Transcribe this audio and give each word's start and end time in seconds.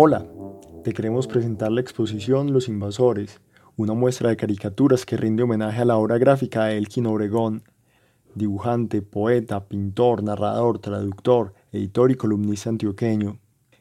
Hola, 0.00 0.24
te 0.84 0.92
queremos 0.92 1.26
presentar 1.26 1.72
la 1.72 1.80
exposición 1.80 2.52
Los 2.52 2.68
Invasores, 2.68 3.40
una 3.76 3.94
muestra 3.94 4.28
de 4.28 4.36
caricaturas 4.36 5.04
que 5.04 5.16
rinde 5.16 5.42
homenaje 5.42 5.82
a 5.82 5.84
la 5.84 5.96
obra 5.96 6.18
gráfica 6.18 6.66
de 6.66 6.78
Elkin 6.78 7.04
Obregón, 7.06 7.64
dibujante, 8.36 9.02
poeta, 9.02 9.66
pintor, 9.66 10.22
narrador, 10.22 10.78
traductor, 10.78 11.52
editor 11.72 12.12
y 12.12 12.14
columnista 12.14 12.70
antioqueño. 12.70 13.40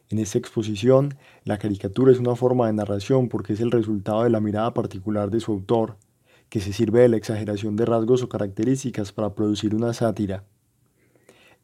En 0.10 0.18
esta 0.18 0.40
exposición, 0.40 1.14
la 1.44 1.60
caricatura 1.60 2.12
es 2.12 2.18
una 2.18 2.36
forma 2.36 2.66
de 2.66 2.74
narración 2.74 3.30
porque 3.30 3.54
es 3.54 3.60
el 3.60 3.70
resultado 3.70 4.24
de 4.24 4.32
la 4.32 4.40
mirada 4.40 4.74
particular 4.74 5.30
de 5.30 5.40
su 5.40 5.52
autor, 5.52 5.98
que 6.50 6.62
se 6.62 6.74
sirve 6.74 7.02
de 7.02 7.10
la 7.10 7.18
exageración 7.18 7.76
de 7.76 7.86
rasgos 7.86 8.24
o 8.24 8.28
características 8.28 9.12
para 9.12 9.36
producir 9.36 9.76
una 9.76 9.94
sátira. 9.94 10.46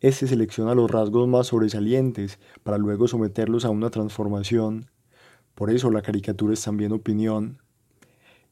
Este 0.04 0.28
selecciona 0.28 0.76
los 0.76 0.92
rasgos 0.92 1.30
más 1.30 1.48
sobresalientes 1.48 2.38
para 2.64 2.78
luego 2.78 3.08
someterlos 3.08 3.64
a 3.64 3.70
una 3.70 3.90
transformación. 3.90 4.92
Por 5.56 5.72
eso 5.72 5.90
la 5.92 6.02
caricatura 6.02 6.54
es 6.54 6.62
también 6.62 6.92
opinión. 6.92 7.62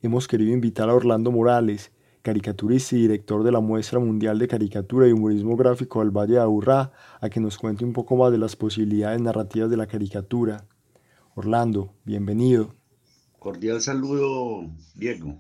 Hemos 0.02 0.30
querido 0.30 0.54
invitar 0.54 0.90
a 0.90 0.96
Orlando 0.96 1.30
Morales, 1.30 1.92
caricaturista 2.22 2.96
y 2.96 3.02
director 3.02 3.44
de 3.44 3.52
la 3.52 3.60
Muestra 3.60 4.00
Mundial 4.00 4.40
de 4.40 4.48
Caricatura 4.48 5.10
y 5.10 5.12
Humorismo 5.12 5.58
Gráfico 5.58 6.00
del 6.00 6.12
Valle 6.12 6.36
de 6.36 6.40
Aburrá, 6.40 6.94
a 7.20 7.30
que 7.30 7.42
nos 7.42 7.58
cuente 7.58 7.84
un 7.84 7.92
poco 7.92 8.16
más 8.16 8.32
de 8.32 8.38
las 8.38 8.56
posibilidades 8.56 9.20
narrativas 9.20 9.70
de 9.70 9.76
la 9.76 9.88
caricatura. 9.88 10.64
Orlando, 11.36 11.94
bienvenido. 12.06 12.76
Cordial 13.40 13.82
saludo, 13.82 14.72
Diego. 14.96 15.38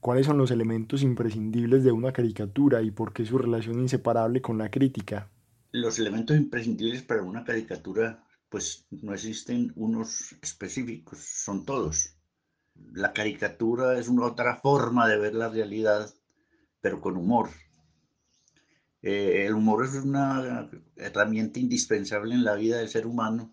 ¿Cuáles 0.00 0.24
son 0.24 0.38
los 0.38 0.50
elementos 0.50 1.02
imprescindibles 1.02 1.84
de 1.84 1.92
una 1.92 2.10
caricatura 2.10 2.80
y 2.80 2.90
por 2.90 3.12
qué 3.12 3.26
su 3.26 3.36
relación 3.36 3.80
inseparable 3.80 4.40
con 4.40 4.56
la 4.56 4.70
crítica? 4.70 5.30
Los 5.72 5.98
elementos 5.98 6.38
imprescindibles 6.38 7.02
para 7.02 7.22
una 7.22 7.44
caricatura, 7.44 8.24
pues 8.48 8.86
no 8.90 9.12
existen 9.12 9.72
unos 9.76 10.34
específicos, 10.40 11.18
son 11.18 11.66
todos. 11.66 12.16
La 12.92 13.12
caricatura 13.12 13.98
es 13.98 14.08
una 14.08 14.24
otra 14.24 14.56
forma 14.56 15.06
de 15.06 15.18
ver 15.18 15.34
la 15.34 15.50
realidad, 15.50 16.10
pero 16.80 17.02
con 17.02 17.18
humor. 17.18 17.50
Eh, 19.02 19.44
el 19.46 19.52
humor 19.52 19.84
es 19.84 19.92
una 19.96 20.70
herramienta 20.96 21.60
indispensable 21.60 22.34
en 22.34 22.44
la 22.44 22.54
vida 22.54 22.78
del 22.78 22.88
ser 22.88 23.06
humano, 23.06 23.52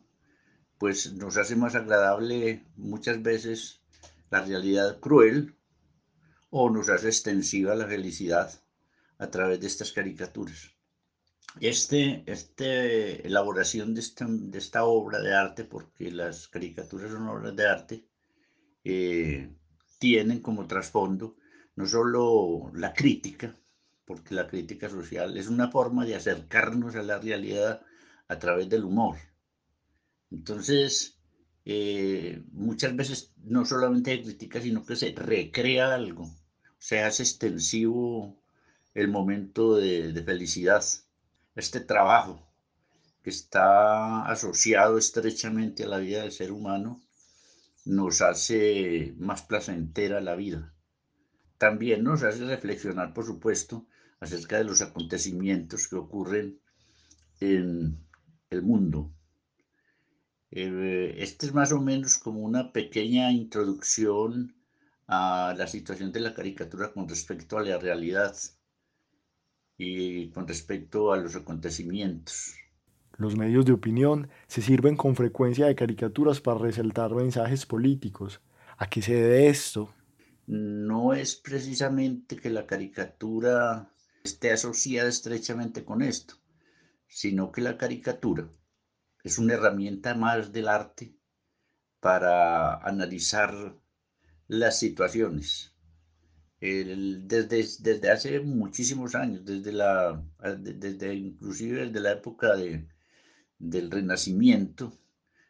pues 0.78 1.12
nos 1.12 1.36
hace 1.36 1.58
más 1.58 1.76
agradable 1.76 2.64
muchas 2.78 3.22
veces 3.22 3.82
la 4.30 4.46
realidad 4.46 5.02
cruel 5.02 5.57
o 6.50 6.70
nos 6.70 6.90
hace 6.90 7.08
extensiva 7.08 7.76
la 7.76 7.88
felicidad 7.88 8.52
a 9.18 9.28
través 9.30 9.60
de 9.60 9.68
estas 9.68 9.92
caricaturas. 9.92 10.72
Este, 11.60 12.24
este 12.28 13.26
elaboración 13.26 13.96
de 13.96 14.02
esta, 14.02 14.26
de 14.30 14.58
esta 14.58 14.86
obra 14.86 15.20
de 15.20 15.34
arte, 15.34 15.64
porque 15.64 16.12
las 16.12 16.48
caricaturas 16.48 17.12
son 17.12 17.28
obras 17.28 17.56
de 17.56 17.68
arte, 17.68 18.06
eh, 18.84 19.50
tienen 20.00 20.40
como 20.42 20.68
trasfondo 20.68 21.36
no 21.76 21.86
solo 21.86 22.72
la 22.74 22.94
crítica, 22.94 23.56
porque 24.06 24.36
la 24.36 24.48
crítica 24.48 24.90
social 24.90 25.38
es 25.38 25.48
una 25.48 25.70
forma 25.70 26.06
de 26.06 26.16
acercarnos 26.16 26.96
a 26.96 27.04
la 27.04 27.20
realidad 27.20 27.82
a 28.28 28.40
través 28.40 28.70
del 28.70 28.84
humor. 28.84 29.18
Entonces, 30.32 31.17
eh, 31.70 32.42
muchas 32.54 32.96
veces 32.96 33.34
no 33.44 33.66
solamente 33.66 34.16
se 34.16 34.24
critica, 34.24 34.62
sino 34.62 34.86
que 34.86 34.96
se 34.96 35.12
recrea 35.12 35.94
algo, 35.94 36.34
se 36.78 37.02
hace 37.02 37.24
extensivo 37.24 38.42
el 38.94 39.10
momento 39.10 39.76
de, 39.76 40.14
de 40.14 40.24
felicidad, 40.24 40.82
este 41.58 41.82
trabajo 41.82 42.42
que 43.22 43.32
está 43.32 44.22
asociado 44.32 44.98
estrechamente 44.98 45.84
a 45.84 45.88
la 45.90 45.98
vida 45.98 46.22
del 46.22 46.32
ser 46.32 46.54
humano, 46.54 47.02
nos 47.84 48.22
hace 48.22 49.14
más 49.18 49.42
placentera 49.42 50.22
la 50.22 50.38
vida. 50.38 50.74
También 51.58 52.02
nos 52.02 52.24
hace 52.24 52.46
reflexionar, 52.46 53.14
por 53.14 53.26
supuesto, 53.26 53.86
acerca 54.22 54.58
de 54.58 54.64
los 54.64 54.82
acontecimientos 54.82 55.90
que 55.90 55.98
ocurren 55.98 56.62
en 57.42 58.08
el 58.52 58.62
mundo, 58.62 59.12
eh, 60.52 61.16
este 61.18 61.46
es 61.46 61.54
más 61.54 61.72
o 61.72 61.82
menos 61.82 62.18
como 62.18 62.42
una 62.42 62.72
pequeña 62.72 63.32
introducción 63.32 64.56
a 65.08 65.54
la 65.58 65.68
situación 65.68 66.12
de 66.12 66.20
la 66.20 66.34
caricatura 66.34 66.92
con 66.92 67.08
respecto 67.08 67.58
a 67.58 67.64
la 67.64 67.78
realidad 67.78 68.36
y 69.78 70.30
con 70.32 70.48
respecto 70.48 71.12
a 71.12 71.18
los 71.18 71.36
acontecimientos. 71.36 72.56
Los 73.18 73.36
medios 73.36 73.66
de 73.66 73.74
opinión 73.74 74.30
se 74.48 74.62
sirven 74.62 74.96
con 74.96 75.16
frecuencia 75.16 75.66
de 75.66 75.76
caricaturas 75.76 76.40
para 76.40 76.60
resaltar 76.60 77.16
mensajes 77.16 77.66
políticos. 77.66 78.42
¿A 78.78 78.90
qué 78.90 79.02
se 79.02 79.16
debe 79.16 79.48
esto? 79.48 79.94
No 80.46 81.14
es 81.14 81.36
precisamente 81.36 82.38
que 82.38 82.50
la 82.50 82.66
caricatura 82.66 83.92
esté 84.24 84.52
asociada 84.52 85.10
estrechamente 85.10 85.84
con 85.84 86.02
esto, 86.02 86.36
sino 87.08 87.52
que 87.52 87.62
la 87.62 87.78
caricatura 87.78 88.48
es 89.28 89.38
una 89.38 89.56
herramienta 89.56 90.16
más 90.16 90.54
del 90.54 90.70
arte 90.70 91.14
para 92.00 92.76
analizar 92.76 93.52
las 94.48 94.80
situaciones. 94.80 95.74
desde, 96.62 97.68
desde 97.80 98.10
hace 98.10 98.40
muchísimos 98.40 99.16
años, 99.16 99.44
desde, 99.46 99.74
la, 99.74 100.24
desde 100.60 101.14
inclusive 101.14 101.86
desde 101.86 102.00
la 102.00 102.14
época 102.14 102.56
de, 102.56 102.88
del 103.60 103.92
Renacimiento, 103.92 104.94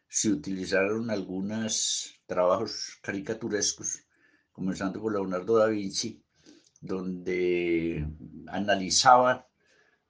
se 0.08 0.30
utilizaron 0.30 1.10
algunos 1.10 2.14
trabajos 2.26 2.98
caricaturescos, 3.00 4.00
comenzando 4.52 5.00
por 5.00 5.12
Leonardo 5.12 5.58
da 5.58 5.68
Vinci, 5.68 6.20
donde 6.80 8.06
analizaba 8.48 9.47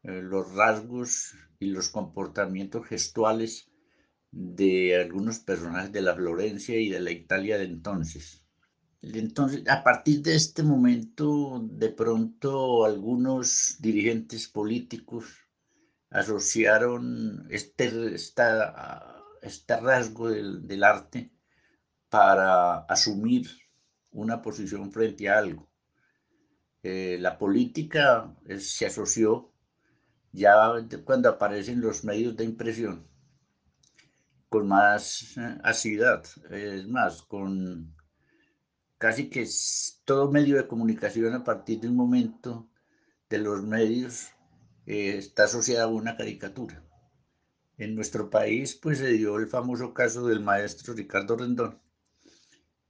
eh, 0.08 0.22
los 0.22 0.54
rasgos 0.54 1.34
y 1.60 1.66
los 1.66 1.90
comportamientos 1.90 2.86
gestuales 2.86 3.68
de 4.30 4.96
algunos 4.96 5.40
personajes 5.40 5.92
de 5.92 6.00
la 6.00 6.14
Florencia 6.14 6.80
y 6.80 6.88
de 6.88 7.00
la 7.00 7.10
Italia 7.10 7.58
de 7.58 7.64
entonces. 7.64 8.42
Entonces, 9.02 9.68
a 9.68 9.84
partir 9.84 10.22
de 10.22 10.34
este 10.34 10.62
momento, 10.62 11.60
de 11.62 11.90
pronto 11.90 12.86
algunos 12.86 13.76
dirigentes 13.80 14.48
políticos 14.48 15.26
asociaron 16.08 17.46
este, 17.50 18.14
este 18.14 19.76
rasgo 19.76 20.30
del, 20.30 20.66
del 20.66 20.84
arte 20.84 21.30
para 22.08 22.78
asumir 22.86 23.46
una 24.10 24.40
posición 24.40 24.90
frente 24.90 25.28
a 25.28 25.38
algo. 25.38 25.68
Eh, 26.82 27.18
la 27.20 27.36
política 27.36 28.34
eh, 28.46 28.58
se 28.58 28.86
asoció 28.86 29.52
ya 30.32 30.72
cuando 31.04 31.28
aparecen 31.28 31.80
los 31.80 32.04
medios 32.04 32.36
de 32.36 32.44
impresión 32.44 33.06
con 34.48 34.66
más 34.68 35.36
eh, 35.36 35.58
acidad, 35.62 36.24
es 36.50 36.86
más, 36.88 37.22
con 37.22 37.94
casi 38.98 39.30
que 39.30 39.46
todo 40.04 40.30
medio 40.30 40.56
de 40.56 40.66
comunicación 40.66 41.34
a 41.34 41.44
partir 41.44 41.80
de 41.80 41.88
un 41.88 41.96
momento 41.96 42.70
de 43.28 43.38
los 43.38 43.62
medios 43.62 44.28
eh, 44.86 45.18
está 45.18 45.44
asociado 45.44 45.88
a 45.88 45.92
una 45.92 46.16
caricatura. 46.16 46.82
En 47.76 47.94
nuestro 47.94 48.30
país, 48.30 48.74
pues 48.74 48.98
se 48.98 49.08
dio 49.08 49.38
el 49.38 49.48
famoso 49.48 49.94
caso 49.94 50.26
del 50.26 50.40
maestro 50.40 50.94
Ricardo 50.94 51.36
Rendón, 51.36 51.80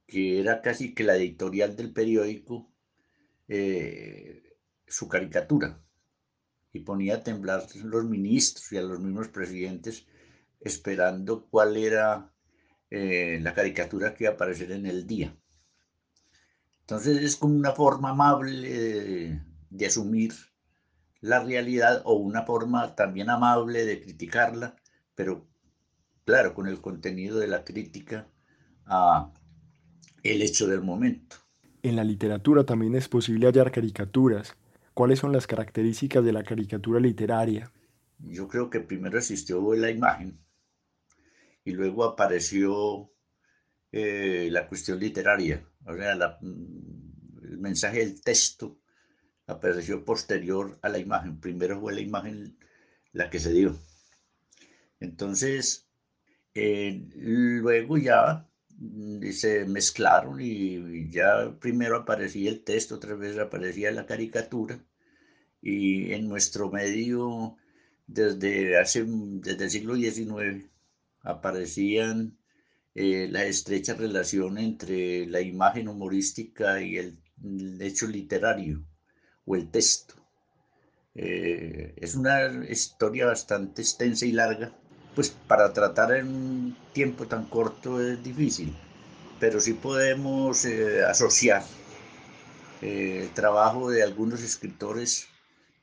que 0.07 0.39
era 0.39 0.61
casi 0.61 0.95
que 0.95 1.03
la 1.03 1.15
editorial 1.15 1.75
del 1.75 1.93
periódico, 1.93 2.73
eh, 3.47 4.57
su 4.87 5.07
caricatura 5.07 5.79
y 6.71 6.79
ponía 6.81 7.15
a 7.15 7.23
temblar 7.23 7.65
los 7.83 8.05
ministros 8.05 8.71
y 8.71 8.77
a 8.77 8.81
los 8.81 8.99
mismos 8.99 9.29
presidentes 9.29 10.05
esperando 10.59 11.47
cuál 11.49 11.77
era 11.77 12.31
eh, 12.89 13.39
la 13.41 13.53
caricatura 13.53 14.13
que 14.13 14.25
iba 14.25 14.31
a 14.31 14.35
aparecer 14.35 14.71
en 14.71 14.85
el 14.85 15.07
día. 15.07 15.35
Entonces 16.81 17.21
es 17.21 17.35
como 17.35 17.55
una 17.55 17.71
forma 17.71 18.09
amable 18.09 19.41
de, 19.69 19.85
asumir 19.85 20.33
la 21.21 21.43
realidad 21.43 22.01
o 22.05 22.13
una 22.13 22.43
forma 22.43 22.95
también 22.95 23.29
amable 23.29 23.85
de 23.85 24.01
criticarla, 24.01 24.75
pero 25.13 25.47
claro, 26.25 26.53
con 26.53 26.67
el 26.67 26.81
contenido 26.81 27.37
de 27.37 27.47
la 27.47 27.63
crítica 27.63 28.27
a 28.85 29.31
el 30.23 30.41
hecho 30.41 30.67
del 30.67 30.81
momento. 30.81 31.37
En 31.83 31.95
la 31.95 32.03
literatura 32.03 32.63
también 32.63 32.95
es 32.95 33.07
posible 33.07 33.45
hallar 33.45 33.71
caricaturas 33.71 34.57
¿Cuáles 34.99 35.19
son 35.19 35.31
las 35.31 35.47
características 35.47 36.25
de 36.25 36.33
la 36.33 36.43
caricatura 36.43 36.99
literaria? 36.99 37.71
Yo 38.19 38.47
creo 38.47 38.69
que 38.69 38.81
primero 38.81 39.17
existió 39.17 39.73
la 39.73 39.89
imagen 39.89 40.39
y 41.63 41.71
luego 41.71 42.03
apareció 42.03 43.11
eh, 43.91 44.49
la 44.51 44.67
cuestión 44.67 44.99
literaria, 44.99 45.65
o 45.85 45.95
sea, 45.95 46.37
mm, 46.41 47.45
el 47.45 47.57
mensaje 47.59 47.99
del 47.99 48.21
texto 48.21 48.79
apareció 49.47 50.05
posterior 50.05 50.79
a 50.83 50.89
la 50.89 50.99
imagen. 50.99 51.39
Primero 51.39 51.79
fue 51.81 51.93
la 51.95 52.01
imagen 52.01 52.57
la 53.13 53.29
que 53.29 53.39
se 53.39 53.53
dio. 53.53 53.77
Entonces, 54.99 55.85
Eh, 56.55 57.07
luego 57.15 57.97
ya 57.97 58.47
mm, 58.77 59.31
se 59.31 59.65
mezclaron 59.65 60.39
y 60.41 61.09
ya 61.11 61.57
primero 61.59 61.97
aparecía 61.97 62.49
el 62.51 62.63
texto, 62.63 62.95
otra 62.95 63.15
vez 63.15 63.37
aparecía 63.39 63.91
la 63.91 64.05
caricatura 64.07 64.79
y 65.61 66.13
en 66.13 66.27
nuestro 66.27 66.69
medio 66.71 67.57
desde, 68.07 68.79
hace, 68.79 69.05
desde 69.05 69.65
el 69.65 69.69
siglo 69.69 69.95
XIX 69.95 70.65
aparecían 71.21 72.37
eh, 72.95 73.27
la 73.29 73.43
estrecha 73.45 73.93
relación 73.93 74.57
entre 74.57 75.25
la 75.27 75.41
imagen 75.41 75.87
humorística 75.87 76.81
y 76.81 76.97
el, 76.97 77.17
hecho 77.81 78.07
literario 78.07 78.83
o 79.45 79.55
el 79.55 79.71
texto. 79.71 80.15
Eh, 81.15 81.93
es 81.97 82.15
una 82.15 82.65
historia 82.69 83.27
bastante 83.27 83.81
extensa 83.81 84.25
y 84.25 84.33
larga, 84.33 84.73
pues 85.15 85.29
para 85.47 85.71
tratar 85.71 86.11
en 86.15 86.27
un 86.27 86.77
tiempo 86.93 87.27
tan 87.27 87.45
corto 87.45 88.01
es 88.01 88.21
difícil, 88.21 88.75
pero 89.39 89.61
sí 89.61 89.73
podemos 89.73 90.65
eh, 90.65 91.03
asociar 91.05 91.63
el 92.81 93.29
trabajo 93.29 93.89
de 93.89 94.03
algunos 94.03 94.41
escritores 94.41 95.27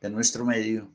de 0.06 0.12
nuestro 0.12 0.44
medio 0.44 0.94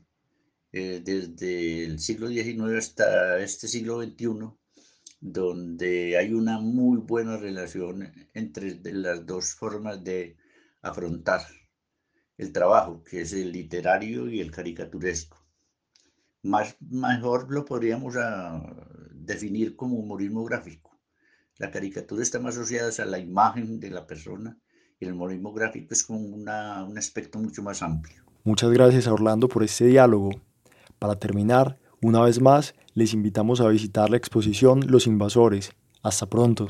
eh, 0.72 1.02
desde 1.04 1.84
el 1.84 1.98
siglo 1.98 2.28
XIX 2.28 2.78
hasta 2.78 3.38
este 3.40 3.68
siglo 3.68 4.02
XXI, 4.02 4.48
donde 5.20 6.16
hay 6.16 6.32
una 6.32 6.58
muy 6.60 6.96
buena 6.98 7.36
relación 7.36 8.10
entre 8.32 8.80
las 8.90 9.26
dos 9.26 9.54
formas 9.54 10.02
de 10.02 10.38
afrontar 10.80 11.42
el 12.38 12.52
trabajo, 12.52 13.04
que 13.04 13.20
es 13.20 13.34
el 13.34 13.52
literario 13.52 14.30
y 14.30 14.40
el 14.40 14.50
caricaturesco. 14.50 15.36
Más, 16.42 16.74
mejor 16.80 17.52
lo 17.52 17.66
podríamos 17.66 18.16
ah, 18.16 18.62
definir 19.12 19.76
como 19.76 19.98
humorismo 19.98 20.42
gráfico. 20.42 20.98
La 21.58 21.70
caricatura 21.70 22.22
está 22.22 22.40
más 22.40 22.56
asociada 22.56 22.90
a 23.02 23.06
la 23.06 23.18
imagen 23.18 23.78
de 23.78 23.90
la 23.90 24.06
persona 24.06 24.58
y 24.98 25.04
el 25.04 25.12
humorismo 25.12 25.52
gráfico 25.52 25.92
es 25.92 26.02
como 26.02 26.20
un 26.20 26.48
aspecto 26.48 27.38
mucho 27.38 27.62
más 27.62 27.82
amplio. 27.82 28.31
Muchas 28.44 28.70
gracias 28.72 29.06
a 29.06 29.12
Orlando 29.12 29.48
por 29.48 29.62
este 29.62 29.86
diálogo. 29.86 30.30
Para 30.98 31.16
terminar, 31.16 31.78
una 32.00 32.22
vez 32.22 32.40
más, 32.40 32.74
les 32.94 33.14
invitamos 33.14 33.60
a 33.60 33.68
visitar 33.68 34.10
la 34.10 34.16
exposición 34.16 34.80
Los 34.88 35.06
Invasores. 35.06 35.72
Hasta 36.02 36.26
pronto. 36.26 36.68